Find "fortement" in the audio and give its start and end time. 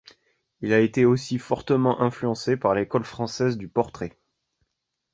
1.37-2.01